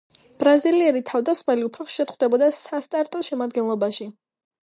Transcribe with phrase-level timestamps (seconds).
[0.43, 4.09] ბრაზილიელი თავდამსხმელი უფრო ხშირად ხვდებოდა სასტარტო შემადგენლობაში.